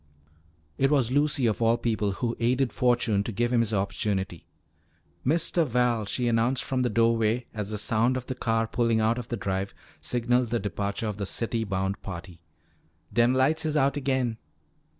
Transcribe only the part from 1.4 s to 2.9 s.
of all people who aided